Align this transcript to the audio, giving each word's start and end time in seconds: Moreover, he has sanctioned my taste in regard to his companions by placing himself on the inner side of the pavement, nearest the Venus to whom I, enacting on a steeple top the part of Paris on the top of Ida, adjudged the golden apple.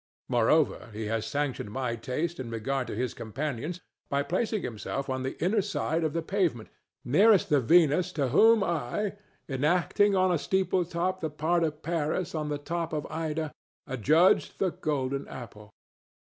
Moreover, 0.27 0.89
he 0.93 1.05
has 1.13 1.27
sanctioned 1.27 1.69
my 1.69 1.95
taste 1.95 2.39
in 2.39 2.49
regard 2.49 2.87
to 2.87 2.95
his 2.95 3.13
companions 3.13 3.81
by 4.09 4.23
placing 4.23 4.63
himself 4.63 5.11
on 5.11 5.21
the 5.21 5.39
inner 5.39 5.61
side 5.61 6.03
of 6.03 6.13
the 6.13 6.23
pavement, 6.23 6.69
nearest 7.05 7.49
the 7.49 7.59
Venus 7.61 8.11
to 8.13 8.29
whom 8.29 8.63
I, 8.63 9.17
enacting 9.47 10.15
on 10.15 10.31
a 10.31 10.39
steeple 10.39 10.85
top 10.85 11.19
the 11.19 11.29
part 11.29 11.63
of 11.63 11.83
Paris 11.83 12.33
on 12.33 12.49
the 12.49 12.57
top 12.57 12.93
of 12.93 13.05
Ida, 13.11 13.51
adjudged 13.85 14.57
the 14.57 14.71
golden 14.71 15.27
apple. 15.27 15.69